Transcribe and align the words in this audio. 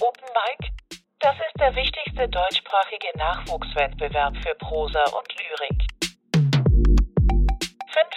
Open 0.00 0.26
Mic, 0.34 0.72
das 1.20 1.36
ist 1.36 1.60
der 1.60 1.74
wichtigste 1.76 2.28
deutschsprachige 2.28 3.16
Nachwuchswettbewerb 3.16 4.36
für 4.38 4.54
Prosa 4.56 5.04
und 5.04 5.28
Lyrik. 5.38 5.86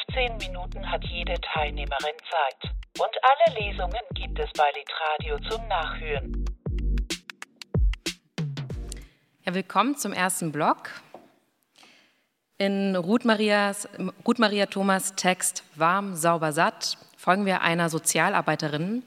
15 0.08 0.38
Minuten 0.38 0.90
hat 0.90 1.04
jede 1.04 1.36
Teilnehmerin 1.40 2.16
Zeit. 2.32 2.72
Und 2.98 3.12
alle 3.22 3.60
Lesungen 3.60 4.02
gibt 4.16 4.40
es 4.40 4.50
bei 4.54 4.66
Litradio 4.76 5.50
zum 5.50 5.68
Nachhören. 5.68 6.46
Ja, 9.46 9.54
willkommen 9.54 9.98
zum 9.98 10.14
ersten 10.14 10.52
Blog. 10.52 10.90
In 12.58 12.96
Ruth, 12.96 13.24
Marias, 13.24 13.88
Ruth 14.26 14.40
Maria 14.40 14.66
Thomas 14.66 15.14
Text 15.16 15.64
Warm, 15.76 16.16
sauber, 16.16 16.52
satt 16.52 16.98
folgen 17.18 17.46
wir 17.46 17.62
einer 17.62 17.90
Sozialarbeiterin, 17.90 19.04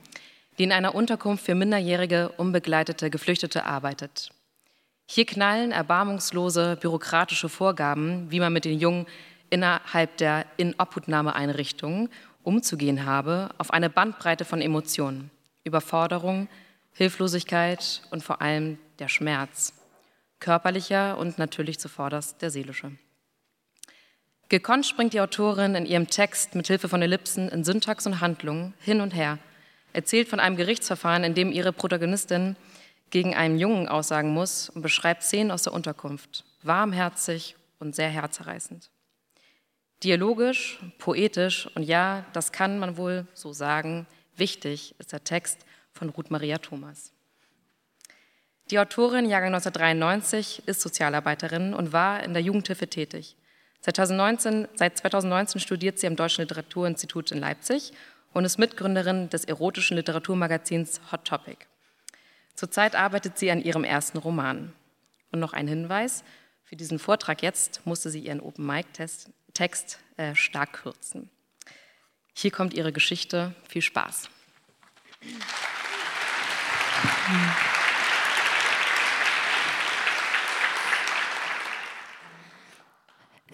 die 0.61 0.65
in 0.65 0.73
einer 0.73 0.95
Unterkunft 0.95 1.47
für 1.47 1.55
minderjährige, 1.55 2.29
unbegleitete 2.37 3.09
Geflüchtete 3.09 3.65
arbeitet. 3.65 4.29
Hier 5.07 5.25
knallen 5.25 5.73
erbarmungslose 5.73 6.77
bürokratische 6.77 7.49
Vorgaben, 7.49 8.31
wie 8.31 8.41
man 8.41 8.53
mit 8.53 8.67
den 8.67 8.79
Jungen 8.79 9.07
innerhalb 9.49 10.19
der 10.19 10.45
Inobhutnahmeeinrichtungen 10.59 12.11
umzugehen 12.43 13.07
habe, 13.07 13.49
auf 13.57 13.73
eine 13.73 13.89
Bandbreite 13.89 14.45
von 14.45 14.61
Emotionen, 14.61 15.31
Überforderung, 15.65 16.47
Hilflosigkeit 16.93 18.03
und 18.11 18.23
vor 18.23 18.43
allem 18.43 18.77
der 18.99 19.09
Schmerz, 19.09 19.73
körperlicher 20.41 21.17
und 21.17 21.39
natürlich 21.39 21.79
zuvorderst 21.79 22.43
der 22.43 22.51
seelische. 22.51 22.93
Gekonnt 24.51 24.85
springt 24.85 25.15
die 25.15 25.23
Autorin 25.23 25.75
in 25.75 25.87
ihrem 25.87 26.09
Text 26.09 26.55
mit 26.55 26.67
Hilfe 26.67 26.91
von 26.91 27.01
Ellipsen 27.01 27.49
in 27.49 27.65
Syntax 27.65 28.05
und 28.05 28.21
Handlung 28.21 28.75
hin 28.79 29.01
und 29.01 29.15
her, 29.15 29.39
erzählt 29.93 30.29
von 30.29 30.41
einem 30.41 30.57
Gerichtsverfahren, 30.57 31.25
in 31.25 31.35
dem 31.35 31.53
ihre 31.53 31.73
Protagonistin 31.73 32.57
gegen 33.11 33.35
einen 33.35 33.59
Jungen 33.59 33.89
aussagen 33.89 34.33
muss 34.33 34.71
und 34.71 34.83
beschreibt 34.83 35.23
Szenen 35.23 35.51
aus 35.51 35.65
der 35.65 35.73
Unterkunft, 35.73 36.45
warmherzig 36.63 37.57
und 37.79 37.95
sehr 37.95 38.09
herzerreißend. 38.09 38.91
Dialogisch, 40.03 40.79
poetisch 40.99 41.69
und 41.75 41.83
ja, 41.83 42.25
das 42.33 42.53
kann 42.53 42.79
man 42.79 42.97
wohl 42.97 43.27
so 43.35 43.53
sagen, 43.53 44.07
wichtig 44.37 44.95
ist 44.99 45.13
der 45.13 45.25
Text 45.25 45.67
von 45.93 46.09
Ruth 46.09 46.31
Maria 46.31 46.59
Thomas. 46.59 47.13
Die 48.71 48.79
Autorin, 48.79 49.27
Jahrgang 49.27 49.53
1993, 49.53 50.63
ist 50.67 50.81
Sozialarbeiterin 50.81 51.75
und 51.75 51.93
war 51.93 52.23
in 52.23 52.33
der 52.33 52.43
Jugendhilfe 52.43 52.87
tätig. 52.87 53.37
Seit 53.81 53.97
2019, 53.97 54.69
seit 54.75 54.97
2019 54.99 55.61
studiert 55.61 55.99
sie 55.99 56.07
am 56.07 56.15
Deutschen 56.15 56.43
Literaturinstitut 56.43 57.33
in 57.33 57.39
Leipzig 57.39 57.93
und 58.33 58.45
ist 58.45 58.59
Mitgründerin 58.59 59.29
des 59.29 59.45
erotischen 59.45 59.97
Literaturmagazins 59.97 61.01
Hot 61.11 61.25
Topic. 61.25 61.67
Zurzeit 62.55 62.95
arbeitet 62.95 63.39
sie 63.39 63.51
an 63.51 63.63
ihrem 63.63 63.85
ersten 63.85 64.19
Roman. 64.19 64.73
Und 65.33 65.41
noch 65.41 65.53
ein 65.53 65.69
Hinweis, 65.69 66.25
für 66.65 66.77
diesen 66.77 66.99
Vortrag 66.99 67.43
jetzt 67.43 67.85
musste 67.85 68.11
sie 68.11 68.21
ihren 68.21 68.41
Open 68.41 68.67
Mic 68.67 68.93
Test 68.93 69.31
Text 69.55 69.99
äh, 70.17 70.35
stark 70.35 70.75
kürzen. 70.75 71.29
Hier 72.35 72.51
kommt 72.51 72.75
ihre 72.75 72.93
Geschichte. 72.93 73.55
Viel 73.69 73.83
Spaß. 73.83 74.29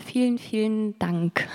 Vielen, 0.06 0.38
vielen 0.38 0.98
Dank. 0.98 1.48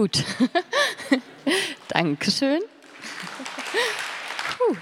Gut. 0.00 0.24
Dankeschön. 1.88 2.62
Puh. 4.46 4.76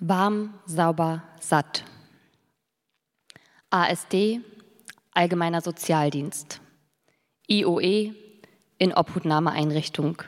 Warm, 0.00 0.54
sauber, 0.64 1.22
satt. 1.38 1.84
ASD, 3.68 4.40
Allgemeiner 5.12 5.60
Sozialdienst. 5.60 6.62
IOE, 7.48 8.14
in 8.78 8.94
Obhutnahmeeinrichtung. 8.94 10.22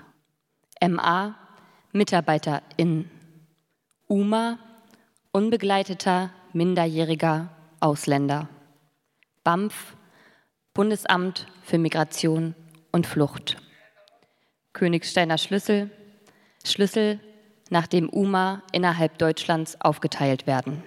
MA 0.83 1.47
Mitarbeiterin, 1.93 3.10
UMA 4.09 4.59
unbegleiteter 5.32 6.31
minderjähriger 6.53 7.50
Ausländer, 7.81 8.49
BAMF 9.44 9.97
Bundesamt 10.75 11.47
für 11.62 11.78
Migration 11.78 12.54
und 12.93 13.06
Flucht, 13.06 13.56
Königsteiner 14.72 15.38
Schlüssel, 15.38 15.91
Schlüssel, 16.65 17.21
nach 17.71 17.87
dem 17.87 18.09
UMA 18.09 18.62
innerhalb 18.72 19.19
Deutschlands 19.19 19.81
aufgeteilt 19.81 20.47
werden. 20.47 20.82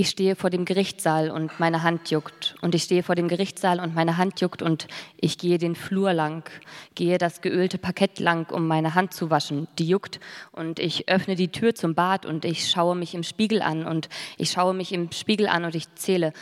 Ich 0.00 0.08
stehe 0.08 0.34
vor 0.34 0.48
dem 0.48 0.64
Gerichtssaal 0.64 1.30
und 1.30 1.60
meine 1.60 1.82
Hand 1.82 2.10
juckt. 2.10 2.54
Und 2.62 2.74
ich 2.74 2.84
stehe 2.84 3.02
vor 3.02 3.16
dem 3.16 3.28
Gerichtssaal 3.28 3.80
und 3.80 3.94
meine 3.94 4.16
Hand 4.16 4.40
juckt 4.40 4.62
und 4.62 4.88
ich 5.18 5.36
gehe 5.36 5.58
den 5.58 5.74
Flur 5.74 6.14
lang, 6.14 6.48
gehe 6.94 7.18
das 7.18 7.42
geölte 7.42 7.76
Parkett 7.76 8.18
lang, 8.18 8.50
um 8.50 8.66
meine 8.66 8.94
Hand 8.94 9.12
zu 9.12 9.28
waschen. 9.28 9.68
Die 9.78 9.86
juckt 9.86 10.18
und 10.52 10.78
ich 10.78 11.10
öffne 11.10 11.34
die 11.34 11.48
Tür 11.48 11.74
zum 11.74 11.94
Bad 11.94 12.24
und 12.24 12.46
ich 12.46 12.70
schaue 12.70 12.96
mich 12.96 13.14
im 13.14 13.22
Spiegel 13.22 13.60
an 13.60 13.84
und 13.84 14.08
ich 14.38 14.50
schaue 14.50 14.72
mich 14.72 14.92
im 14.92 15.12
Spiegel 15.12 15.48
an 15.48 15.66
und 15.66 15.74
ich 15.74 15.94
zähle 15.96 16.32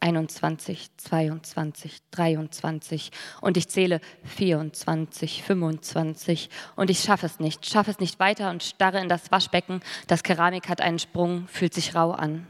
21, 0.00 0.90
22, 0.98 2.00
23 2.10 3.12
und 3.40 3.56
ich 3.56 3.68
zähle 3.68 4.02
24, 4.24 5.42
25 5.42 6.50
und 6.76 6.90
ich 6.90 7.00
schaffe 7.00 7.24
es 7.24 7.40
nicht, 7.40 7.64
schaffe 7.64 7.92
es 7.92 7.98
nicht 7.98 8.20
weiter 8.20 8.50
und 8.50 8.62
starre 8.62 9.00
in 9.00 9.08
das 9.08 9.30
Waschbecken. 9.30 9.80
Das 10.06 10.22
Keramik 10.22 10.68
hat 10.68 10.82
einen 10.82 10.98
Sprung, 10.98 11.48
fühlt 11.48 11.72
sich 11.72 11.94
rau 11.94 12.10
an. 12.10 12.46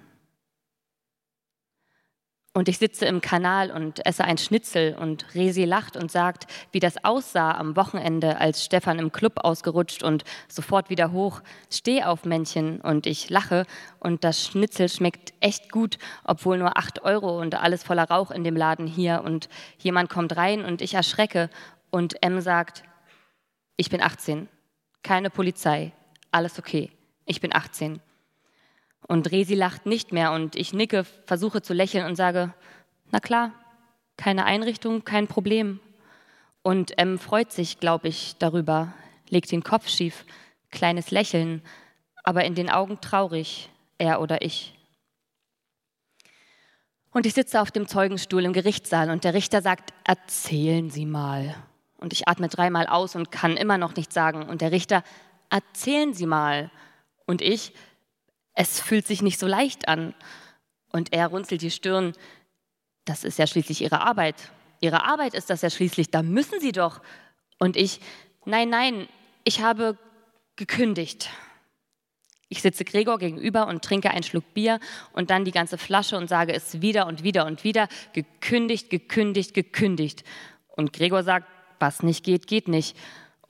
Und 2.53 2.69
ich 2.69 2.79
sitze 2.79 3.07
im 3.07 3.21
Kanal 3.21 3.71
und 3.71 4.05
esse 4.05 4.25
ein 4.25 4.37
Schnitzel 4.37 4.97
und 4.97 5.35
Resi 5.37 5.65
lacht 5.65 5.97
und 5.97 6.11
sagt, 6.11 6.47
wie 6.73 6.81
das 6.81 7.05
aussah 7.05 7.53
am 7.53 7.77
Wochenende, 7.77 8.39
als 8.39 8.65
Stefan 8.65 8.99
im 8.99 9.13
Club 9.13 9.45
ausgerutscht 9.45 10.03
und 10.03 10.25
sofort 10.49 10.91
wieder 10.91 11.13
hoch. 11.13 11.43
Steh 11.71 12.03
auf 12.03 12.25
Männchen. 12.25 12.81
Und 12.81 13.07
ich 13.07 13.31
lache. 13.31 13.67
Und 14.01 14.25
das 14.25 14.45
Schnitzel 14.45 14.89
schmeckt 14.89 15.33
echt 15.39 15.71
gut, 15.71 15.99
obwohl 16.25 16.59
nur 16.59 16.77
acht 16.77 17.05
Euro 17.05 17.41
und 17.41 17.55
alles 17.55 17.85
voller 17.85 18.09
Rauch 18.11 18.33
in 18.33 18.43
dem 18.43 18.57
Laden 18.57 18.89
hier. 18.89 19.23
Und 19.25 19.49
jemand 19.79 20.11
kommt 20.11 20.37
rein 20.37 20.65
und 20.65 20.83
ich 20.83 20.95
erschrecke. 20.95 21.51
Und 21.91 22.21
M 22.21 22.41
sagt, 22.41 22.83
ich 23.77 23.91
bin 23.91 24.03
18, 24.03 24.49
keine 25.03 25.31
Polizei, 25.31 25.93
alles 26.33 26.59
okay, 26.59 26.91
ich 27.25 27.41
bin 27.41 27.55
18. 27.55 28.01
Und 29.07 29.31
Resi 29.31 29.55
lacht 29.55 29.87
nicht 29.87 30.13
mehr 30.13 30.33
und 30.33 30.57
ich 30.57 30.73
nicke, 30.73 31.05
versuche 31.27 31.63
zu 31.63 31.75
lächeln 31.75 32.07
und 32.07 32.17
sage, 32.17 32.55
na 33.11 33.21
klar, 33.21 33.53
keine 34.17 34.45
Einrichtung, 34.45 35.05
kein 35.05 35.27
Problem. 35.27 35.81
Und 36.63 36.99
M 36.99 37.19
freut 37.19 37.53
sich, 37.53 37.81
glaube 37.81 38.09
ich, 38.09 38.37
darüber, 38.39 38.93
legt 39.29 39.51
den 39.51 39.65
Kopf 39.65 39.89
schief, 39.89 40.25
kleines 40.71 41.11
Lächeln, 41.11 41.63
aber 42.23 42.45
in 42.45 42.55
den 42.55 42.71
Augen 42.71 43.01
traurig, 43.01 43.71
er 43.99 44.21
oder 44.21 44.43
ich. 44.43 44.75
Und 47.13 47.27
ich 47.27 47.35
sitze 47.35 47.61
auf 47.61 47.71
dem 47.71 47.89
Zeugenstuhl 47.89 48.45
im 48.45 48.53
Gerichtssaal 48.53 49.11
und 49.11 49.25
der 49.25 49.35
Richter 49.35 49.63
sagt, 49.63 49.93
erzählen 50.05 50.91
Sie 50.91 51.07
mal. 51.07 51.57
Und 51.97 52.13
ich 52.13 52.29
atme 52.29 52.49
dreimal 52.49 52.87
aus 52.87 53.17
und 53.17 53.33
kann 53.33 53.57
immer 53.57 53.79
noch 53.79 53.97
nichts 53.97 54.15
sagen. 54.15 54.49
Und 54.49 54.61
der 54.61 54.73
Richter, 54.73 55.03
erzählen 55.51 56.15
Sie 56.15 56.27
mal. 56.27 56.71
Und 57.27 57.43
ich, 57.43 57.75
es 58.61 58.79
fühlt 58.79 59.07
sich 59.07 59.23
nicht 59.23 59.41
so 59.41 59.47
leicht 59.47 59.89
an. 59.89 60.15
Und 60.93 61.15
er 61.15 61.29
runzelt 61.29 61.63
die 61.63 61.71
Stirn. 61.71 62.13
Das 63.07 63.25
ist 63.25 63.39
ja 63.39 63.47
schließlich 63.47 63.81
Ihre 63.81 64.03
Arbeit. 64.03 64.37
Ihre 64.81 65.05
Arbeit 65.05 65.33
ist 65.33 65.49
das 65.49 65.63
ja 65.63 65.71
schließlich, 65.71 66.11
da 66.11 66.23
müssen 66.23 66.61
Sie 66.61 66.73
doch. 66.73 67.01
Und 67.59 67.79
ich, 67.79 68.01
nein, 68.45 68.69
nein, 68.69 69.09
ich 69.45 69.63
habe 69.63 69.97
gekündigt. 70.57 71.31
Ich 72.51 72.61
sitze 72.61 72.85
Gregor 72.85 73.19
gegenüber 73.19 73.67
und 73.67 73.83
trinke 73.83 74.11
einen 74.11 74.25
Schluck 74.25 74.53
Bier 74.53 74.79
und 75.13 75.31
dann 75.31 75.47
die 75.47 75.53
ganze 75.53 75.79
Flasche 75.79 76.19
und 76.19 76.29
sage 76.29 76.53
es 76.53 76.83
wieder 76.83 77.07
und 77.07 77.23
wieder 77.23 77.47
und 77.47 77.65
wieder, 77.65 77.89
gekündigt, 78.13 78.91
gekündigt, 78.91 79.55
gekündigt. 79.55 80.23
Und 80.69 80.93
Gregor 80.93 81.23
sagt, 81.23 81.47
was 81.79 82.03
nicht 82.03 82.25
geht, 82.25 82.47
geht 82.47 82.69
nicht. 82.69 82.95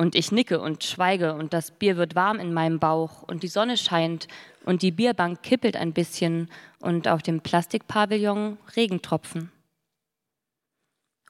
Und 0.00 0.14
ich 0.14 0.32
nicke 0.32 0.62
und 0.62 0.82
schweige 0.82 1.34
und 1.34 1.52
das 1.52 1.72
Bier 1.72 1.98
wird 1.98 2.14
warm 2.14 2.38
in 2.38 2.54
meinem 2.54 2.78
Bauch 2.78 3.22
und 3.22 3.42
die 3.42 3.48
Sonne 3.48 3.76
scheint 3.76 4.28
und 4.64 4.80
die 4.80 4.92
Bierbank 4.92 5.42
kippelt 5.42 5.76
ein 5.76 5.92
bisschen 5.92 6.48
und 6.78 7.06
auf 7.06 7.20
dem 7.20 7.42
Plastikpavillon 7.42 8.56
Regentropfen. 8.76 9.52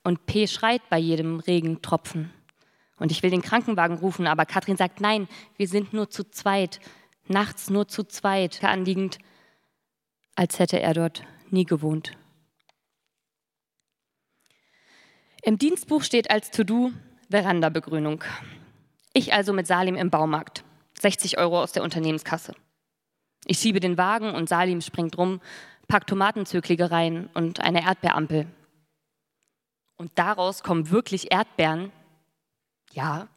Und 0.05 0.25
P 0.25 0.47
schreit 0.47 0.83
bei 0.89 0.99
jedem 0.99 1.41
Regentropfen. 1.41 2.33
Und 2.97 3.11
ich 3.11 3.25
will 3.25 3.31
den 3.31 3.43
Krankenwagen 3.43 3.99
rufen, 3.99 4.29
aber 4.29 4.47
Katrin 4.47 4.77
sagt, 4.77 5.01
nein, 5.01 5.27
wir 5.57 5.67
sind 5.67 5.93
nur 5.93 6.09
zu 6.09 6.31
zweit, 6.31 6.79
nachts 7.27 7.71
nur 7.71 7.89
zu 7.89 8.05
zweit, 8.05 8.63
anliegend, 8.63 9.19
als 10.37 10.61
hätte 10.61 10.79
er 10.79 10.95
dort 10.95 11.25
nie 11.51 11.65
gewohnt. 11.65 12.13
Im 15.43 15.59
Dienstbuch 15.59 16.05
steht 16.05 16.31
als 16.31 16.53
To-Do 16.53 16.93
Verandabegrünung. 17.31 18.23
Ich 19.21 19.35
also 19.35 19.53
mit 19.53 19.67
Salim 19.67 19.97
im 19.97 20.09
Baumarkt. 20.09 20.65
60 20.99 21.37
Euro 21.37 21.61
aus 21.61 21.73
der 21.73 21.83
Unternehmenskasse. 21.83 22.55
Ich 23.45 23.59
schiebe 23.59 23.79
den 23.79 23.99
Wagen 23.99 24.35
und 24.35 24.49
Salim 24.49 24.81
springt 24.81 25.19
rum, 25.19 25.43
packt 25.89 26.09
Tomatenzöglinge 26.09 26.91
rein 26.91 27.29
und 27.35 27.61
eine 27.61 27.83
Erdbeerampel. 27.83 28.47
Und 29.97 30.11
daraus 30.15 30.63
kommen 30.63 30.89
wirklich 30.89 31.31
Erdbeeren? 31.31 31.93
Ja. 32.93 33.29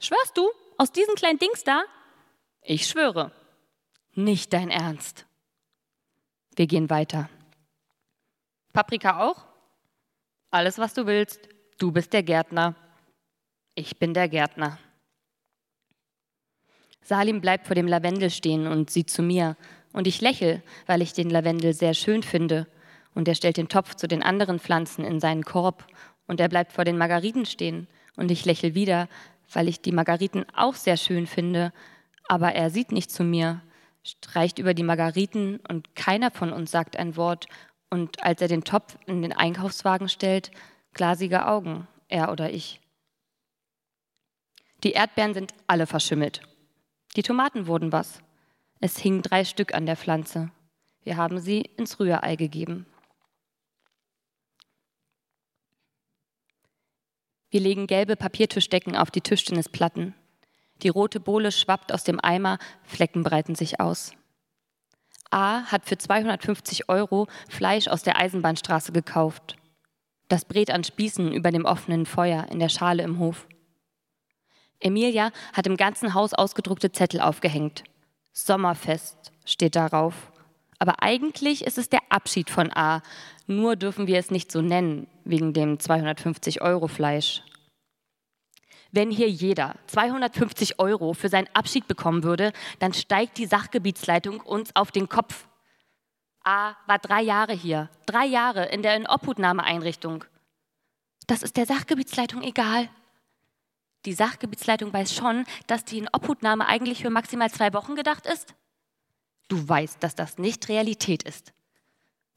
Schwörst 0.00 0.36
du? 0.36 0.50
Aus 0.76 0.90
diesen 0.90 1.14
kleinen 1.14 1.38
Dings 1.38 1.62
da? 1.62 1.84
Ich 2.62 2.88
schwöre. 2.88 3.30
Nicht 4.14 4.52
dein 4.52 4.70
Ernst. 4.70 5.24
Wir 6.56 6.66
gehen 6.66 6.90
weiter. 6.90 7.30
Paprika 8.72 9.22
auch? 9.22 9.44
Alles, 10.50 10.78
was 10.78 10.94
du 10.94 11.06
willst. 11.06 11.48
Du 11.78 11.92
bist 11.92 12.12
der 12.12 12.24
Gärtner. 12.24 12.74
Ich 13.76 14.00
bin 14.00 14.14
der 14.14 14.28
Gärtner. 14.28 14.80
Salim 17.06 17.40
bleibt 17.40 17.68
vor 17.68 17.76
dem 17.76 17.86
Lavendel 17.86 18.30
stehen 18.30 18.66
und 18.66 18.90
sieht 18.90 19.10
zu 19.10 19.22
mir. 19.22 19.56
Und 19.92 20.08
ich 20.08 20.20
lächle, 20.20 20.60
weil 20.86 21.02
ich 21.02 21.12
den 21.12 21.30
Lavendel 21.30 21.72
sehr 21.72 21.94
schön 21.94 22.24
finde. 22.24 22.66
Und 23.14 23.28
er 23.28 23.36
stellt 23.36 23.58
den 23.58 23.68
Topf 23.68 23.94
zu 23.94 24.08
den 24.08 24.24
anderen 24.24 24.58
Pflanzen 24.58 25.04
in 25.04 25.20
seinen 25.20 25.44
Korb. 25.44 25.86
Und 26.26 26.40
er 26.40 26.48
bleibt 26.48 26.72
vor 26.72 26.84
den 26.84 26.98
Margariten 26.98 27.46
stehen. 27.46 27.86
Und 28.16 28.32
ich 28.32 28.44
lächle 28.44 28.74
wieder, 28.74 29.08
weil 29.52 29.68
ich 29.68 29.80
die 29.80 29.92
Margariten 29.92 30.46
auch 30.52 30.74
sehr 30.74 30.96
schön 30.96 31.28
finde. 31.28 31.72
Aber 32.26 32.52
er 32.54 32.70
sieht 32.70 32.90
nicht 32.90 33.12
zu 33.12 33.22
mir, 33.22 33.62
streicht 34.02 34.58
über 34.58 34.74
die 34.74 34.82
Margariten 34.82 35.60
und 35.68 35.94
keiner 35.94 36.32
von 36.32 36.52
uns 36.52 36.72
sagt 36.72 36.96
ein 36.96 37.16
Wort. 37.16 37.46
Und 37.88 38.20
als 38.24 38.42
er 38.42 38.48
den 38.48 38.64
Topf 38.64 38.98
in 39.06 39.22
den 39.22 39.32
Einkaufswagen 39.32 40.08
stellt, 40.08 40.50
glasige 40.92 41.46
Augen, 41.46 41.86
er 42.08 42.32
oder 42.32 42.50
ich. 42.50 42.80
Die 44.82 44.90
Erdbeeren 44.90 45.34
sind 45.34 45.54
alle 45.68 45.86
verschimmelt. 45.86 46.42
Die 47.16 47.22
Tomaten 47.22 47.66
wurden 47.66 47.92
was. 47.92 48.20
Es 48.78 48.98
hingen 48.98 49.22
drei 49.22 49.44
Stück 49.46 49.74
an 49.74 49.86
der 49.86 49.96
Pflanze. 49.96 50.50
Wir 51.02 51.16
haben 51.16 51.38
sie 51.38 51.62
ins 51.62 51.98
Rührei 51.98 52.36
gegeben. 52.36 52.84
Wir 57.48 57.60
legen 57.60 57.86
gelbe 57.86 58.16
Papiertischdecken 58.16 58.96
auf 58.96 59.10
die 59.10 59.22
Tischtennisplatten. 59.22 60.14
Die 60.82 60.90
rote 60.90 61.18
Bohle 61.18 61.52
schwappt 61.52 61.90
aus 61.90 62.04
dem 62.04 62.20
Eimer, 62.22 62.58
Flecken 62.82 63.22
breiten 63.22 63.54
sich 63.54 63.80
aus. 63.80 64.12
A 65.30 65.62
hat 65.64 65.86
für 65.86 65.96
250 65.96 66.90
Euro 66.90 67.28
Fleisch 67.48 67.88
aus 67.88 68.02
der 68.02 68.18
Eisenbahnstraße 68.18 68.92
gekauft. 68.92 69.56
Das 70.28 70.44
brät 70.44 70.70
an 70.70 70.84
Spießen 70.84 71.32
über 71.32 71.50
dem 71.50 71.64
offenen 71.64 72.04
Feuer 72.04 72.46
in 72.50 72.58
der 72.58 72.68
Schale 72.68 73.02
im 73.02 73.18
Hof. 73.18 73.48
Emilia 74.80 75.30
hat 75.52 75.66
im 75.66 75.76
ganzen 75.76 76.14
Haus 76.14 76.34
ausgedruckte 76.34 76.92
Zettel 76.92 77.20
aufgehängt. 77.20 77.84
Sommerfest 78.32 79.32
steht 79.44 79.76
darauf. 79.76 80.30
Aber 80.78 81.02
eigentlich 81.02 81.64
ist 81.64 81.78
es 81.78 81.88
der 81.88 82.00
Abschied 82.10 82.50
von 82.50 82.70
A. 82.76 83.02
Nur 83.46 83.76
dürfen 83.76 84.06
wir 84.06 84.18
es 84.18 84.30
nicht 84.30 84.52
so 84.52 84.60
nennen, 84.60 85.06
wegen 85.24 85.52
dem 85.52 85.80
250 85.80 86.60
Euro 86.60 86.88
Fleisch. 86.88 87.42
Wenn 88.92 89.10
hier 89.10 89.28
jeder 89.28 89.74
250 89.86 90.78
Euro 90.78 91.12
für 91.12 91.28
seinen 91.28 91.48
Abschied 91.54 91.88
bekommen 91.88 92.22
würde, 92.22 92.52
dann 92.78 92.92
steigt 92.92 93.38
die 93.38 93.46
Sachgebietsleitung 93.46 94.40
uns 94.40 94.74
auf 94.74 94.90
den 94.90 95.08
Kopf. 95.08 95.48
A 96.44 96.76
war 96.86 96.98
drei 96.98 97.22
Jahre 97.22 97.52
hier, 97.52 97.90
drei 98.06 98.24
Jahre 98.24 98.66
in 98.66 98.82
der 98.82 98.96
Inobhutnahmeeinrichtung. 98.96 100.24
Das 101.26 101.42
ist 101.42 101.56
der 101.56 101.66
Sachgebietsleitung 101.66 102.42
egal. 102.42 102.88
Die 104.06 104.12
Sachgebietsleitung 104.12 104.92
weiß 104.92 105.12
schon, 105.12 105.44
dass 105.66 105.84
die 105.84 105.98
Inobhutnahme 105.98 106.66
eigentlich 106.66 107.02
für 107.02 107.10
maximal 107.10 107.50
zwei 107.50 107.72
Wochen 107.72 107.96
gedacht 107.96 108.24
ist. 108.24 108.54
Du 109.48 109.68
weißt, 109.68 110.00
dass 110.00 110.14
das 110.14 110.38
nicht 110.38 110.68
Realität 110.68 111.24
ist. 111.24 111.52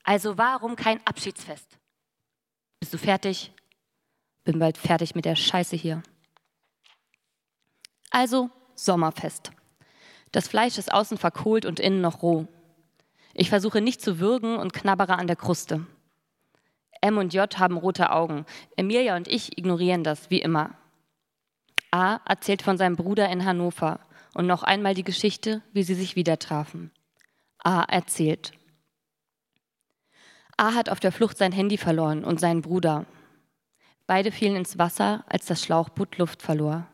Also 0.04 0.40
warum 0.40 0.76
kein 0.76 1.00
Abschiedsfest? 1.06 1.78
Bist 2.80 2.92
du 2.92 2.98
fertig? 2.98 3.54
Bin 4.44 4.58
bald 4.58 4.80
fertig 4.80 5.14
mit 5.14 5.26
der 5.26 5.36
Scheiße 5.36 5.76
hier. 5.76 6.02
Also 8.10 8.50
Sommerfest. 8.74 9.52
Das 10.32 10.48
Fleisch 10.48 10.80
ist 10.80 10.92
außen 10.92 11.20
verkohlt 11.20 11.66
und 11.66 11.80
innen 11.80 12.02
noch 12.02 12.24
roh. 12.24 12.48
Ich 13.36 13.50
versuche 13.50 13.80
nicht 13.80 14.02
zu 14.02 14.20
würgen 14.20 14.58
und 14.58 14.74
knabbere 14.74 15.18
an 15.18 15.28
der 15.28 15.36
Kruste. 15.36 15.86
M 17.02 17.18
und 17.20 17.34
J 17.36 17.60
haben 17.60 17.78
rote 17.78 18.12
Augen. 18.12 18.48
Emilia 18.76 19.16
und 19.16 19.28
ich 19.28 19.56
ignorieren 19.58 20.04
das, 20.04 20.32
wie 20.32 20.42
immer. 20.42 20.79
A 21.92 22.20
erzählt 22.26 22.62
von 22.62 22.78
seinem 22.78 22.96
Bruder 22.96 23.30
in 23.30 23.46
Hannover 23.46 24.00
und 24.34 24.46
noch 24.46 24.64
einmal 24.64 24.94
die 24.94 25.04
Geschichte, 25.04 25.62
wie 25.74 25.84
sie 25.84 25.96
sich 25.96 26.16
wieder 26.16 26.38
trafen. 26.38 26.92
A 27.64 27.82
erzählt. 27.84 28.52
A 30.56 30.74
hat 30.76 30.90
auf 30.90 31.00
der 31.00 31.12
Flucht 31.12 31.38
sein 31.38 31.52
Handy 31.52 31.78
verloren 31.78 32.24
und 32.24 32.40
seinen 32.40 32.62
Bruder. 32.62 33.06
Beide 34.06 34.32
fielen 34.32 34.56
ins 34.56 34.78
Wasser, 34.78 35.24
als 35.28 35.46
das 35.46 35.64
Schlauchboot 35.64 36.18
Luft 36.18 36.42
verlor. 36.42 36.88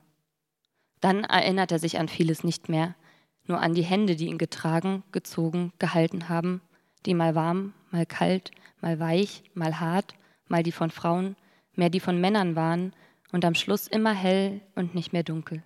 Dann 1.02 1.24
erinnert 1.24 1.72
er 1.72 1.80
sich 1.80 2.00
an 2.00 2.08
vieles 2.08 2.44
nicht 2.44 2.70
mehr, 2.70 2.96
nur 3.48 3.60
an 3.60 3.74
die 3.74 3.84
Hände, 3.84 4.16
die 4.16 4.28
ihn 4.28 4.38
getragen, 4.38 5.04
gezogen, 5.12 5.74
gehalten 5.78 6.30
haben, 6.30 6.62
die 7.06 7.14
mal 7.14 7.36
warm, 7.36 7.74
mal 7.92 8.06
kalt, 8.06 8.52
mal 8.82 9.00
weich, 9.00 9.44
mal 9.54 9.80
hart, 9.80 10.16
mal 10.48 10.64
die 10.64 10.72
von 10.72 10.90
Frauen, 10.90 11.36
mehr 11.74 11.90
die 11.90 12.00
von 12.00 12.20
Männern 12.20 12.56
waren 12.56 12.94
und 13.36 13.44
am 13.44 13.54
Schluss 13.54 13.88
immer 13.88 14.14
hell 14.14 14.62
und 14.76 14.96
nicht 14.96 15.12
mehr 15.12 15.24
dunkel. 15.24 15.62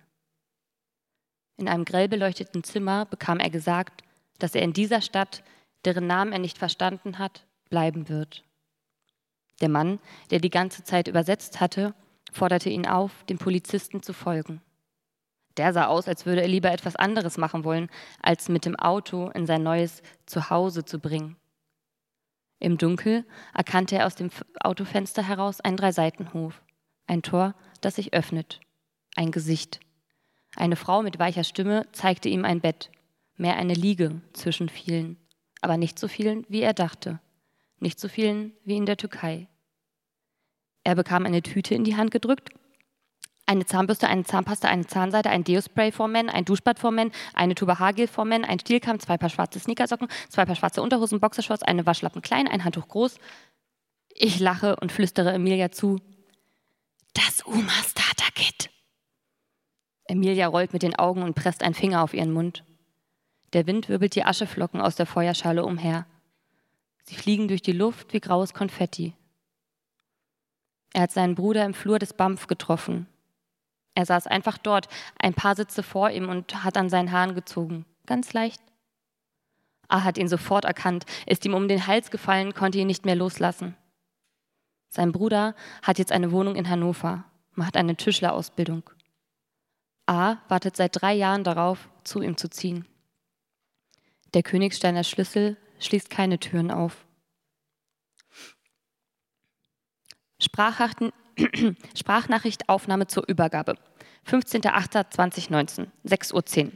In 1.56 1.68
einem 1.68 1.84
grell 1.84 2.08
beleuchteten 2.08 2.64
Zimmer 2.64 3.06
bekam 3.06 3.38
er 3.38 3.48
gesagt, 3.48 4.02
dass 4.40 4.56
er 4.56 4.62
in 4.62 4.72
dieser 4.72 5.00
Stadt, 5.00 5.44
deren 5.84 6.08
Namen 6.08 6.32
er 6.32 6.40
nicht 6.40 6.58
verstanden 6.58 7.20
hat, 7.20 7.46
bleiben 7.68 8.08
wird. 8.08 8.42
Der 9.60 9.68
Mann, 9.68 10.00
der 10.32 10.40
die 10.40 10.50
ganze 10.50 10.82
Zeit 10.82 11.06
übersetzt 11.06 11.60
hatte, 11.60 11.94
forderte 12.32 12.70
ihn 12.70 12.88
auf, 12.88 13.22
dem 13.26 13.38
Polizisten 13.38 14.02
zu 14.02 14.14
folgen. 14.14 14.60
Der 15.56 15.72
sah 15.72 15.86
aus, 15.86 16.08
als 16.08 16.26
würde 16.26 16.42
er 16.42 16.48
lieber 16.48 16.72
etwas 16.72 16.96
anderes 16.96 17.38
machen 17.38 17.62
wollen, 17.62 17.88
als 18.20 18.48
mit 18.48 18.64
dem 18.64 18.74
Auto 18.74 19.28
in 19.28 19.46
sein 19.46 19.62
neues 19.62 20.02
Zuhause 20.26 20.84
zu 20.84 20.98
bringen. 20.98 21.36
Im 22.58 22.78
Dunkel 22.78 23.24
erkannte 23.54 23.94
er 23.94 24.06
aus 24.06 24.16
dem 24.16 24.30
Autofenster 24.58 25.22
heraus 25.22 25.60
einen 25.60 25.76
Dreiseitenhof, 25.76 26.60
ein 27.10 27.22
Tor, 27.22 27.54
das 27.80 27.96
sich 27.96 28.14
öffnet, 28.14 28.60
ein 29.16 29.30
Gesicht. 29.30 29.80
Eine 30.56 30.76
Frau 30.76 31.02
mit 31.02 31.18
weicher 31.18 31.44
Stimme 31.44 31.86
zeigte 31.92 32.28
ihm 32.28 32.44
ein 32.44 32.60
Bett, 32.60 32.90
mehr 33.36 33.56
eine 33.56 33.74
Liege 33.74 34.22
zwischen 34.32 34.68
vielen, 34.68 35.16
aber 35.60 35.76
nicht 35.76 35.98
so 35.98 36.08
vielen, 36.08 36.46
wie 36.48 36.62
er 36.62 36.74
dachte, 36.74 37.20
nicht 37.78 38.00
so 38.00 38.08
vielen 38.08 38.52
wie 38.64 38.76
in 38.76 38.86
der 38.86 38.96
Türkei. 38.96 39.48
Er 40.84 40.94
bekam 40.94 41.26
eine 41.26 41.42
Tüte 41.42 41.74
in 41.74 41.84
die 41.84 41.96
Hand 41.96 42.10
gedrückt 42.10 42.50
eine 43.50 43.66
Zahnbürste, 43.66 44.06
eine 44.06 44.22
Zahnpasta, 44.22 44.68
eine 44.68 44.86
Zahnseide, 44.86 45.28
ein 45.28 45.42
Deo-Spray 45.42 45.90
vor 45.90 46.06
Men, 46.06 46.30
ein 46.30 46.44
Duschbad 46.44 46.78
vor 46.78 46.92
Men, 46.92 47.10
eine 47.34 47.56
Tube 47.56 47.80
Haargel 47.80 48.06
vor 48.06 48.24
Men, 48.24 48.44
ein 48.44 48.60
Stielkamm, 48.60 49.00
zwei 49.00 49.18
Paar 49.18 49.28
schwarze 49.28 49.58
Sneakersocken, 49.58 50.06
zwei 50.28 50.44
Paar 50.44 50.54
schwarze 50.54 50.80
Unterhosen, 50.80 51.18
Boxershorts, 51.18 51.64
eine 51.64 51.84
Waschlappen 51.84 52.22
klein, 52.22 52.46
ein 52.46 52.64
Handtuch 52.64 52.86
groß. 52.86 53.16
Ich 54.14 54.38
lache 54.38 54.76
und 54.76 54.92
flüstere 54.92 55.32
Emilia 55.32 55.72
zu. 55.72 55.98
Das 57.14 57.44
Uma 57.44 57.72
Starter 57.82 58.30
Kit. 58.34 58.70
Emilia 60.04 60.46
rollt 60.46 60.72
mit 60.72 60.82
den 60.82 60.94
Augen 60.94 61.22
und 61.22 61.34
presst 61.34 61.64
einen 61.64 61.74
Finger 61.74 62.02
auf 62.02 62.14
ihren 62.14 62.32
Mund. 62.32 62.64
Der 63.52 63.66
Wind 63.66 63.88
wirbelt 63.88 64.14
die 64.14 64.24
Ascheflocken 64.24 64.80
aus 64.80 64.94
der 64.94 65.06
Feuerschale 65.06 65.64
umher. 65.64 66.06
Sie 67.02 67.16
fliegen 67.16 67.48
durch 67.48 67.62
die 67.62 67.72
Luft 67.72 68.12
wie 68.12 68.20
graues 68.20 68.54
Konfetti. 68.54 69.14
Er 70.92 71.02
hat 71.02 71.10
seinen 71.10 71.34
Bruder 71.34 71.64
im 71.64 71.74
Flur 71.74 71.98
des 71.98 72.14
BAMF 72.14 72.46
getroffen. 72.46 73.08
Er 73.94 74.06
saß 74.06 74.28
einfach 74.28 74.56
dort, 74.56 74.88
ein 75.18 75.34
paar 75.34 75.56
Sitze 75.56 75.82
vor 75.82 76.10
ihm 76.10 76.28
und 76.28 76.62
hat 76.62 76.76
an 76.76 76.88
seinen 76.88 77.10
Haaren 77.10 77.34
gezogen. 77.34 77.86
Ganz 78.06 78.32
leicht. 78.32 78.62
A 79.88 80.04
hat 80.04 80.16
ihn 80.16 80.28
sofort 80.28 80.64
erkannt, 80.64 81.06
ist 81.26 81.44
ihm 81.44 81.54
um 81.54 81.66
den 81.66 81.88
Hals 81.88 82.12
gefallen, 82.12 82.54
konnte 82.54 82.78
ihn 82.78 82.86
nicht 82.86 83.04
mehr 83.04 83.16
loslassen. 83.16 83.76
Sein 84.90 85.12
Bruder 85.12 85.54
hat 85.82 85.98
jetzt 85.98 86.12
eine 86.12 86.32
Wohnung 86.32 86.56
in 86.56 86.68
Hannover. 86.68 87.24
macht 87.54 87.76
eine 87.76 87.96
Tischlerausbildung. 87.96 88.90
A 90.06 90.38
wartet 90.48 90.76
seit 90.76 91.00
drei 91.00 91.14
Jahren 91.14 91.44
darauf, 91.44 91.88
zu 92.04 92.20
ihm 92.20 92.36
zu 92.36 92.50
ziehen. 92.50 92.86
Der 94.34 94.42
Königsteiner 94.42 95.04
Schlüssel 95.04 95.56
schließt 95.78 96.10
keine 96.10 96.40
Türen 96.40 96.72
auf. 96.72 97.06
Sprachnachrichtaufnahme 100.40 103.06
zur 103.06 103.28
Übergabe. 103.28 103.76
15.08.2019, 104.26 105.86
6.10 106.04 106.66
Uhr. 106.66 106.72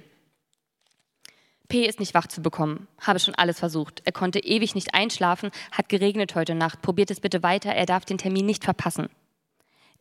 P 1.68 1.86
ist 1.86 1.98
nicht 1.98 2.14
wach 2.14 2.26
zu 2.26 2.42
bekommen. 2.42 2.88
Habe 3.00 3.18
schon 3.18 3.34
alles 3.34 3.58
versucht. 3.58 4.02
Er 4.04 4.12
konnte 4.12 4.38
ewig 4.38 4.74
nicht 4.74 4.94
einschlafen, 4.94 5.50
hat 5.72 5.88
geregnet 5.88 6.34
heute 6.34 6.54
Nacht. 6.54 6.82
Probiert 6.82 7.10
es 7.10 7.20
bitte 7.20 7.42
weiter, 7.42 7.70
er 7.70 7.86
darf 7.86 8.04
den 8.04 8.18
Termin 8.18 8.46
nicht 8.46 8.64
verpassen. 8.64 9.08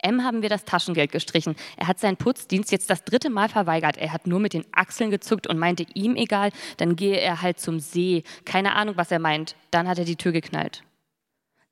M 0.04 0.24
haben 0.24 0.42
wir 0.42 0.50
das 0.50 0.66
Taschengeld 0.66 1.14
gestrichen. 1.14 1.56
Er 1.78 1.88
hat 1.88 2.00
seinen 2.00 2.18
Putzdienst 2.18 2.72
jetzt 2.74 2.90
das 2.90 3.06
dritte 3.06 3.30
Mal 3.30 3.48
verweigert. 3.48 3.98
Er 3.98 4.12
hat 4.12 4.28
nur 4.28 4.40
mit 4.40 4.54
den 4.54 4.66
Achseln 4.74 5.12
gezuckt 5.12 5.48
und 5.48 5.58
meinte 5.58 5.86
ihm 5.94 6.18
egal, 6.18 6.52
dann 6.78 6.98
gehe 6.98 7.18
er 7.18 7.42
halt 7.42 7.60
zum 7.60 7.80
See. 7.80 8.24
Keine 8.44 8.76
Ahnung, 8.76 8.98
was 8.98 9.12
er 9.12 9.20
meint. 9.20 9.56
Dann 9.72 9.88
hat 9.88 9.98
er 9.98 10.06
die 10.06 10.18
Tür 10.18 10.34
geknallt. 10.34 10.84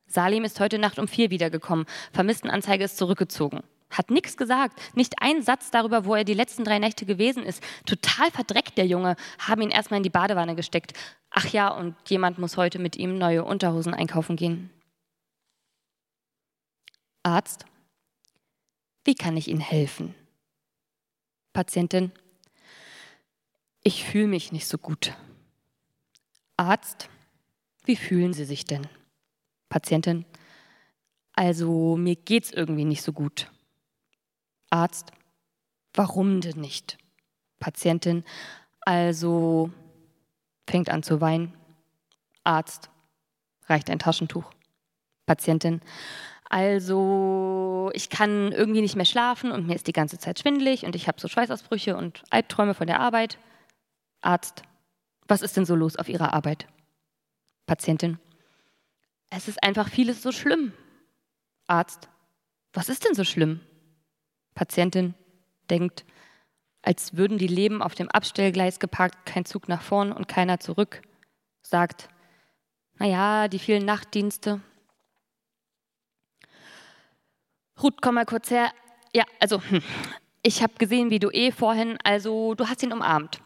Salim 0.07 0.45
ist 0.45 0.59
heute 0.59 0.79
Nacht 0.79 0.97
um 0.97 1.07
vier 1.07 1.29
wiedergekommen. 1.29 1.85
Vermisstenanzeige 2.13 2.85
ist 2.85 2.97
zurückgezogen. 2.97 3.61
Hat 3.91 4.09
nichts 4.09 4.37
gesagt, 4.37 4.79
nicht 4.95 5.15
ein 5.21 5.41
Satz 5.41 5.71
darüber, 5.71 6.05
wo 6.05 6.15
er 6.15 6.23
die 6.23 6.33
letzten 6.33 6.63
drei 6.63 6.79
Nächte 6.79 7.05
gewesen 7.05 7.43
ist. 7.43 7.61
Total 7.85 8.31
verdreckt, 8.31 8.77
der 8.77 8.87
Junge. 8.87 9.15
Haben 9.39 9.61
ihn 9.61 9.69
erstmal 9.69 9.97
in 9.97 10.03
die 10.03 10.09
Badewanne 10.09 10.55
gesteckt. 10.55 10.93
Ach 11.29 11.47
ja, 11.47 11.69
und 11.69 11.95
jemand 12.09 12.37
muss 12.39 12.57
heute 12.57 12.79
mit 12.79 12.95
ihm 12.95 13.17
neue 13.17 13.43
Unterhosen 13.43 13.93
einkaufen 13.93 14.35
gehen. 14.35 14.69
Arzt, 17.23 17.65
wie 19.05 19.15
kann 19.15 19.37
ich 19.37 19.47
Ihnen 19.47 19.61
helfen? 19.61 20.15
Patientin, 21.53 22.11
ich 23.83 24.03
fühle 24.03 24.27
mich 24.27 24.51
nicht 24.51 24.67
so 24.67 24.77
gut. 24.77 25.13
Arzt, 26.57 27.09
wie 27.85 27.95
fühlen 27.95 28.33
Sie 28.33 28.45
sich 28.45 28.65
denn? 28.65 28.87
Patientin, 29.69 30.25
also 31.33 31.95
mir 31.97 32.15
geht's 32.15 32.51
irgendwie 32.51 32.85
nicht 32.85 33.01
so 33.01 33.13
gut. 33.13 33.51
Arzt, 34.71 35.11
warum 35.93 36.41
denn 36.41 36.59
nicht? 36.59 36.97
Patientin, 37.59 38.23
also 38.81 39.69
fängt 40.67 40.89
an 40.89 41.03
zu 41.03 41.21
weinen. 41.21 41.53
Arzt, 42.43 42.89
reicht 43.67 43.89
ein 43.89 43.99
Taschentuch. 43.99 44.51
Patientin, 45.27 45.81
also 46.49 47.91
ich 47.93 48.09
kann 48.09 48.51
irgendwie 48.51 48.81
nicht 48.81 48.95
mehr 48.95 49.05
schlafen 49.05 49.51
und 49.51 49.67
mir 49.67 49.75
ist 49.75 49.87
die 49.87 49.93
ganze 49.93 50.17
Zeit 50.17 50.39
schwindelig 50.39 50.85
und 50.85 50.95
ich 50.95 51.07
habe 51.07 51.21
so 51.21 51.27
Schweißausbrüche 51.27 51.95
und 51.95 52.23
Albträume 52.29 52.73
von 52.73 52.87
der 52.87 52.99
Arbeit. 52.99 53.37
Arzt, 54.21 54.63
was 55.27 55.41
ist 55.41 55.55
denn 55.55 55.65
so 55.65 55.75
los 55.75 55.95
auf 55.95 56.09
Ihrer 56.09 56.33
Arbeit? 56.33 56.67
Patientin, 57.67 58.19
es 59.29 59.47
ist 59.47 59.63
einfach 59.63 59.87
vieles 59.87 60.21
so 60.21 60.31
schlimm. 60.31 60.73
Arzt, 61.67 62.09
was 62.73 62.89
ist 62.89 63.05
denn 63.05 63.15
so 63.15 63.23
schlimm? 63.23 63.61
Patientin 64.55 65.13
denkt, 65.69 66.05
als 66.81 67.15
würden 67.15 67.37
die 67.37 67.47
Leben 67.47 67.81
auf 67.81 67.95
dem 67.95 68.09
Abstellgleis 68.09 68.79
geparkt, 68.79 69.25
kein 69.25 69.45
Zug 69.45 69.67
nach 69.67 69.81
vorn 69.81 70.11
und 70.11 70.27
keiner 70.27 70.59
zurück, 70.59 71.01
sagt, 71.61 72.09
naja, 72.97 73.47
die 73.47 73.59
vielen 73.59 73.85
Nachtdienste. 73.85 74.61
Ruth, 77.81 78.01
komm 78.01 78.15
mal 78.15 78.25
kurz 78.25 78.51
her. 78.51 78.71
Ja, 79.13 79.23
also, 79.39 79.61
hm. 79.61 79.81
ich 80.43 80.61
habe 80.61 80.73
gesehen, 80.77 81.09
wie 81.09 81.19
du 81.19 81.29
eh 81.31 81.51
vorhin, 81.51 81.97
also 82.03 82.53
du 82.55 82.67
hast 82.67 82.83
ihn 82.83 82.93
umarmt. 82.93 83.41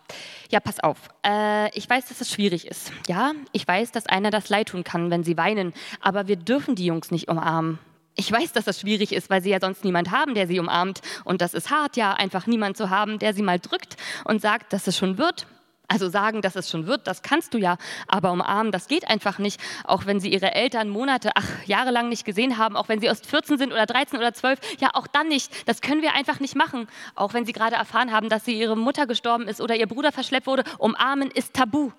Ja, 0.52 0.60
pass 0.60 0.80
auf. 0.80 1.10
Äh, 1.26 1.76
ich 1.78 1.90
weiß, 1.90 2.08
dass 2.08 2.22
es 2.22 2.32
schwierig 2.32 2.68
ist. 2.68 2.92
Ja, 3.08 3.34
ich 3.52 3.68
weiß, 3.68 3.92
dass 3.92 4.06
einer 4.06 4.32
das 4.32 4.50
leid 4.50 4.70
tun 4.70 4.84
kann, 4.84 5.10
wenn 5.10 5.24
sie 5.24 5.38
weinen. 5.38 5.74
Aber 6.02 6.28
wir 6.28 6.36
dürfen 6.36 6.76
die 6.76 6.86
Jungs 6.86 7.12
nicht 7.12 7.28
umarmen. 7.28 7.80
Ich 8.16 8.32
weiß, 8.32 8.54
dass 8.54 8.66
das 8.66 8.80
schwierig 8.80 9.12
ist, 9.12 9.30
weil 9.30 9.42
sie 9.44 9.50
ja 9.50 9.60
sonst 9.60 9.84
niemand 9.84 10.12
haben, 10.12 10.36
der 10.36 10.48
sie 10.48 10.60
umarmt. 10.60 11.02
Und 11.26 11.42
das 11.42 11.54
ist 11.54 11.70
hart, 11.70 11.98
ja, 11.98 12.14
einfach 12.14 12.48
niemand 12.48 12.78
zu 12.78 12.90
haben, 12.90 13.20
der 13.20 13.34
sie 13.34 13.42
mal 13.42 13.60
drückt 13.60 13.98
und 14.24 14.42
sagt, 14.42 14.72
dass 14.72 14.88
es 14.88 14.98
schon 14.98 15.18
wird. 15.18 15.48
Also 15.88 16.10
sagen, 16.10 16.42
dass 16.42 16.56
es 16.56 16.70
schon 16.70 16.88
wird, 16.88 17.06
das 17.06 17.22
kannst 17.22 17.54
du 17.54 17.60
ja, 17.60 17.78
aber 18.08 18.32
umarmen, 18.32 18.72
das 18.72 18.88
geht 18.88 19.08
einfach 19.08 19.38
nicht. 19.38 19.62
Auch 19.84 20.08
wenn 20.08 20.20
sie 20.20 20.30
ihre 20.30 20.56
Eltern 20.56 20.90
Monate, 20.90 21.30
ach, 21.36 21.48
jahrelang 21.66 22.10
nicht 22.10 22.26
gesehen 22.26 22.58
haben, 22.58 22.76
auch 22.76 22.90
wenn 22.90 23.00
sie 23.00 23.06
erst 23.06 23.28
14 23.28 23.60
sind 23.60 23.72
oder 23.72 23.86
13 23.86 24.18
oder 24.18 24.34
12, 24.34 24.60
ja, 24.80 24.90
auch 24.94 25.06
dann 25.06 25.28
nicht. 25.28 25.68
Das 25.68 25.82
können 25.82 26.02
wir 26.02 26.16
einfach 26.16 26.40
nicht 26.40 26.56
machen. 26.56 26.88
Auch 27.14 27.36
wenn 27.36 27.46
sie 27.46 27.54
gerade 27.54 27.76
erfahren 27.76 28.12
haben, 28.12 28.30
dass 28.30 28.46
sie 28.46 28.60
ihre 28.60 28.76
Mutter 28.76 29.06
gestorben 29.06 29.48
ist 29.48 29.62
oder 29.62 29.76
ihr 29.76 29.88
Bruder 29.88 30.12
verschleppt 30.12 30.48
wurde, 30.48 30.64
umarmen 30.80 31.30
ist 31.30 31.54
tabu. 31.54 31.92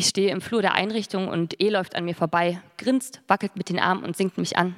Ich 0.00 0.06
stehe 0.06 0.32
im 0.32 0.40
Flur 0.40 0.62
der 0.62 0.72
Einrichtung 0.72 1.28
und 1.28 1.60
E 1.62 1.68
läuft 1.68 1.94
an 1.94 2.06
mir 2.06 2.14
vorbei, 2.14 2.62
grinst, 2.78 3.20
wackelt 3.28 3.56
mit 3.56 3.68
den 3.68 3.78
Armen 3.78 4.02
und 4.02 4.16
singt 4.16 4.38
mich 4.38 4.56
an. 4.56 4.74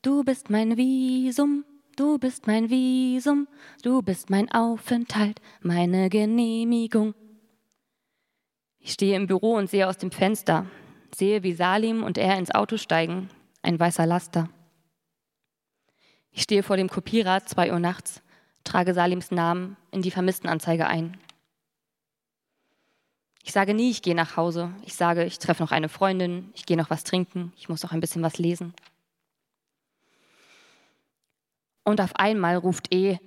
Du 0.00 0.24
bist 0.24 0.48
mein 0.48 0.78
Visum, 0.78 1.66
du 1.96 2.16
bist 2.16 2.46
mein 2.46 2.70
Visum, 2.70 3.46
du 3.82 4.00
bist 4.00 4.30
mein 4.30 4.50
Aufenthalt, 4.50 5.38
meine 5.60 6.08
Genehmigung. 6.08 7.14
Ich 8.78 8.92
stehe 8.92 9.16
im 9.16 9.26
Büro 9.26 9.54
und 9.54 9.68
sehe 9.68 9.86
aus 9.86 9.98
dem 9.98 10.10
Fenster, 10.10 10.64
sehe, 11.14 11.42
wie 11.42 11.52
Salim 11.52 12.02
und 12.02 12.16
er 12.16 12.38
ins 12.38 12.50
Auto 12.50 12.78
steigen, 12.78 13.28
ein 13.60 13.78
weißer 13.78 14.06
Laster. 14.06 14.48
Ich 16.30 16.40
stehe 16.40 16.62
vor 16.62 16.78
dem 16.78 16.88
Kopierer, 16.88 17.44
zwei 17.44 17.70
Uhr 17.70 17.80
nachts, 17.80 18.22
trage 18.64 18.94
Salims 18.94 19.30
Namen 19.30 19.76
in 19.90 20.00
die 20.00 20.10
Vermisstenanzeige 20.10 20.86
ein. 20.86 21.18
Ich 23.46 23.52
sage 23.52 23.74
nie, 23.74 23.90
ich 23.90 24.00
gehe 24.00 24.14
nach 24.14 24.38
Hause. 24.38 24.74
Ich 24.86 24.94
sage, 24.94 25.24
ich 25.24 25.38
treffe 25.38 25.62
noch 25.62 25.70
eine 25.70 25.90
Freundin, 25.90 26.50
ich 26.54 26.64
gehe 26.64 26.78
noch 26.78 26.88
was 26.88 27.04
trinken, 27.04 27.52
ich 27.58 27.68
muss 27.68 27.82
noch 27.82 27.92
ein 27.92 28.00
bisschen 28.00 28.22
was 28.22 28.38
lesen. 28.38 28.72
Und 31.84 32.00
auf 32.00 32.16
einmal 32.16 32.56
ruft 32.56 32.92
E, 32.92 33.18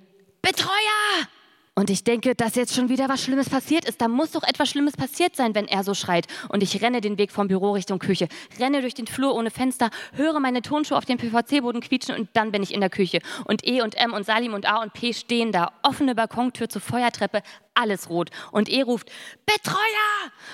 Betreuer! 0.42 1.28
Und 1.76 1.90
ich 1.90 2.02
denke, 2.02 2.34
dass 2.34 2.56
jetzt 2.56 2.74
schon 2.74 2.88
wieder 2.88 3.08
was 3.08 3.22
Schlimmes 3.22 3.48
passiert 3.48 3.84
ist. 3.84 4.00
Da 4.00 4.08
muss 4.08 4.32
doch 4.32 4.42
etwas 4.42 4.68
Schlimmes 4.68 4.96
passiert 4.96 5.36
sein, 5.36 5.54
wenn 5.54 5.68
er 5.68 5.84
so 5.84 5.94
schreit. 5.94 6.26
Und 6.48 6.60
ich 6.64 6.82
renne 6.82 7.00
den 7.00 7.18
Weg 7.18 7.30
vom 7.30 7.46
Büro 7.46 7.70
Richtung 7.70 8.00
Küche, 8.00 8.26
renne 8.58 8.80
durch 8.80 8.94
den 8.94 9.06
Flur 9.06 9.36
ohne 9.36 9.52
Fenster, 9.52 9.90
höre 10.14 10.40
meine 10.40 10.60
Tonschuhe 10.60 10.98
auf 10.98 11.04
dem 11.04 11.18
PVC-Boden 11.18 11.80
quietschen 11.80 12.16
und 12.16 12.30
dann 12.32 12.50
bin 12.50 12.64
ich 12.64 12.74
in 12.74 12.80
der 12.80 12.90
Küche. 12.90 13.20
Und 13.44 13.64
E 13.64 13.80
und 13.80 13.94
M 13.94 14.12
und 14.12 14.26
Salim 14.26 14.54
und 14.54 14.68
A 14.68 14.82
und 14.82 14.92
P 14.92 15.12
stehen 15.12 15.52
da, 15.52 15.70
offene 15.84 16.16
Balkontür 16.16 16.68
zur 16.68 16.82
Feuertreppe, 16.82 17.42
alles 17.78 18.10
rot. 18.10 18.30
Und 18.52 18.68
E 18.68 18.82
ruft, 18.82 19.10
Betreuer! 19.46 19.78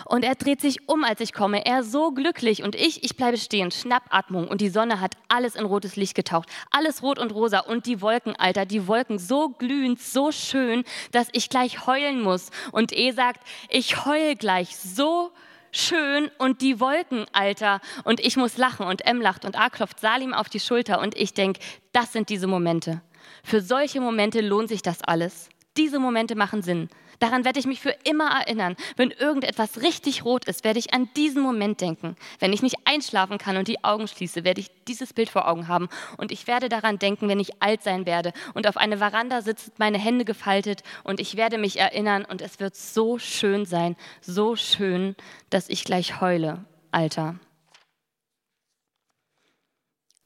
Und 0.04 0.24
er 0.24 0.34
dreht 0.34 0.60
sich 0.60 0.88
um, 0.88 1.04
als 1.04 1.20
ich 1.20 1.32
komme. 1.32 1.66
Er 1.66 1.82
so 1.82 2.12
glücklich. 2.12 2.62
Und 2.62 2.74
ich, 2.74 3.02
ich 3.02 3.16
bleibe 3.16 3.38
stehen, 3.38 3.70
Schnappatmung. 3.70 4.46
Und 4.46 4.60
die 4.60 4.68
Sonne 4.68 5.00
hat 5.00 5.16
alles 5.28 5.56
in 5.56 5.64
rotes 5.64 5.96
Licht 5.96 6.14
getaucht. 6.14 6.48
Alles 6.70 7.02
rot 7.02 7.18
und 7.18 7.32
rosa. 7.34 7.60
Und 7.60 7.86
die 7.86 8.00
Wolken, 8.00 8.36
Alter, 8.36 8.66
die 8.66 8.86
Wolken 8.86 9.18
so 9.18 9.48
glühend, 9.48 10.00
so 10.00 10.30
schön, 10.30 10.84
dass 11.12 11.28
ich 11.32 11.48
gleich 11.48 11.86
heulen 11.86 12.20
muss. 12.20 12.50
Und 12.72 12.96
E 12.96 13.10
sagt, 13.10 13.40
ich 13.68 14.04
heul 14.04 14.36
gleich 14.36 14.76
so 14.76 15.32
schön 15.72 16.30
und 16.38 16.60
die 16.60 16.80
Wolken, 16.80 17.26
Alter. 17.32 17.80
Und 18.04 18.20
ich 18.20 18.36
muss 18.36 18.56
lachen 18.56 18.86
und 18.86 19.06
M 19.06 19.20
lacht 19.20 19.44
und 19.44 19.58
A 19.58 19.70
klopft 19.70 20.00
Salim 20.00 20.32
auf 20.32 20.48
die 20.48 20.60
Schulter 20.60 21.00
und 21.00 21.16
ich 21.16 21.34
denke, 21.34 21.60
das 21.92 22.12
sind 22.12 22.28
diese 22.28 22.46
Momente. 22.46 23.02
Für 23.42 23.60
solche 23.60 24.00
Momente 24.00 24.40
lohnt 24.40 24.68
sich 24.68 24.82
das 24.82 25.02
alles. 25.02 25.48
Diese 25.76 25.98
Momente 25.98 26.36
machen 26.36 26.62
Sinn. 26.62 26.88
Daran 27.18 27.44
werde 27.44 27.58
ich 27.58 27.66
mich 27.66 27.80
für 27.80 27.94
immer 28.04 28.30
erinnern. 28.30 28.76
Wenn 28.96 29.10
irgendetwas 29.10 29.82
richtig 29.82 30.24
rot 30.24 30.44
ist, 30.46 30.64
werde 30.64 30.78
ich 30.78 30.92
an 30.94 31.08
diesen 31.16 31.42
Moment 31.42 31.80
denken. 31.80 32.16
Wenn 32.38 32.52
ich 32.52 32.62
nicht 32.62 32.76
einschlafen 32.84 33.38
kann 33.38 33.56
und 33.56 33.68
die 33.68 33.82
Augen 33.84 34.08
schließe, 34.08 34.44
werde 34.44 34.60
ich 34.60 34.70
dieses 34.88 35.12
Bild 35.12 35.30
vor 35.30 35.48
Augen 35.48 35.68
haben. 35.68 35.88
Und 36.16 36.32
ich 36.32 36.46
werde 36.46 36.68
daran 36.68 36.98
denken, 36.98 37.28
wenn 37.28 37.40
ich 37.40 37.62
alt 37.62 37.82
sein 37.82 38.06
werde 38.06 38.32
und 38.54 38.66
auf 38.66 38.76
einer 38.76 38.98
Veranda 38.98 39.42
sitzt, 39.42 39.78
meine 39.78 39.98
Hände 39.98 40.24
gefaltet 40.24 40.82
und 41.02 41.20
ich 41.20 41.36
werde 41.36 41.58
mich 41.58 41.78
erinnern 41.78 42.24
und 42.24 42.40
es 42.40 42.60
wird 42.60 42.76
so 42.76 43.18
schön 43.18 43.64
sein, 43.64 43.96
so 44.20 44.56
schön, 44.56 45.16
dass 45.50 45.68
ich 45.68 45.84
gleich 45.84 46.20
heule, 46.20 46.64
Alter. 46.90 47.38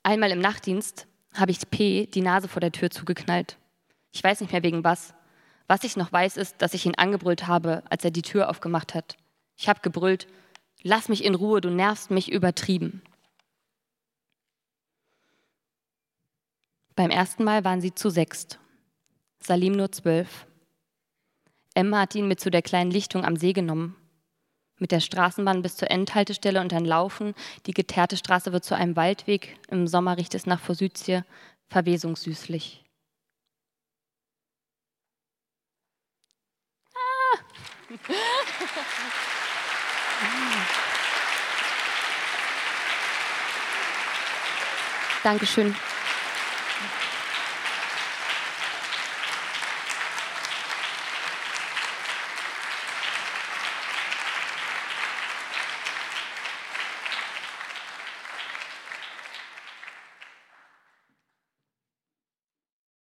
Einmal 0.02 0.30
im 0.30 0.40
Nachtdienst 0.40 1.06
habe 1.34 1.50
ich 1.50 1.70
P 1.70 2.06
die 2.06 2.22
Nase 2.22 2.48
vor 2.48 2.60
der 2.60 2.72
Tür 2.72 2.90
zugeknallt. 2.90 3.58
Ich 4.10 4.24
weiß 4.24 4.40
nicht 4.40 4.52
mehr 4.52 4.62
wegen 4.62 4.82
was. 4.82 5.14
Was 5.68 5.84
ich 5.84 5.96
noch 5.96 6.10
weiß, 6.10 6.36
ist, 6.38 6.56
dass 6.60 6.74
ich 6.74 6.86
ihn 6.86 6.96
angebrüllt 6.96 7.46
habe, 7.46 7.84
als 7.90 8.04
er 8.04 8.10
die 8.10 8.22
Tür 8.22 8.48
aufgemacht 8.48 8.94
hat. 8.94 9.16
Ich 9.56 9.68
habe 9.68 9.80
gebrüllt, 9.80 10.26
lass 10.82 11.08
mich 11.08 11.24
in 11.24 11.34
Ruhe, 11.36 11.60
du 11.60 11.70
nervst 11.70 12.10
mich 12.10 12.32
übertrieben. 12.32 13.02
Beim 16.96 17.10
ersten 17.10 17.44
Mal 17.44 17.64
waren 17.64 17.80
sie 17.80 17.94
zu 17.94 18.10
sechst, 18.10 18.58
Salim 19.40 19.74
nur 19.74 19.92
zwölf. 19.92 20.46
Emma 21.74 22.00
hat 22.00 22.14
ihn 22.16 22.26
mit 22.26 22.40
zu 22.40 22.50
der 22.50 22.62
kleinen 22.62 22.90
Lichtung 22.90 23.24
am 23.24 23.36
See 23.36 23.52
genommen. 23.52 23.94
mit 24.80 24.92
der 24.92 25.00
Straßenbahn 25.00 25.62
bis 25.62 25.76
zur 25.76 25.90
Endhaltestelle 25.90 26.60
und 26.60 26.72
dann 26.72 26.84
laufen. 26.84 27.34
Die 27.66 27.74
geteerte 27.74 28.16
Straße 28.16 28.52
wird 28.52 28.64
zu 28.64 28.74
einem 28.76 28.96
Waldweg. 28.96 29.58
Im 29.68 29.86
Sommer 29.86 30.16
riecht 30.16 30.34
es 30.34 30.46
nach 30.46 30.60
Forsythie, 30.60 31.22
verwesungssüßlich. 31.68 32.84
Dankeschön. 45.22 45.74